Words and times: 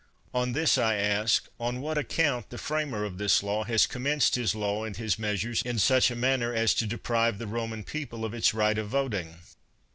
On 0.33 0.53
this 0.53 0.79
I 0.79 0.95
ask, 0.95 1.47
on 1.59 1.79
what 1.79 1.95
account 1.95 2.49
the 2.49 2.55
f 2.55 2.71
ramer 2.71 3.05
of 3.05 3.19
this 3.19 3.43
law 3.43 3.65
has 3.65 3.85
commenced 3.85 4.33
his 4.33 4.55
law 4.55 4.83
and 4.83 4.97
his 4.97 5.19
measures 5.19 5.61
in 5.61 5.77
such 5.77 6.09
a 6.09 6.15
manner 6.15 6.51
as 6.51 6.73
to 6.73 6.87
deprive 6.87 7.37
the 7.37 7.45
Roman 7.45 7.83
people 7.83 8.25
of 8.25 8.33
its 8.33 8.51
right 8.51 8.79
of 8.79 8.89
voting? 8.89 9.35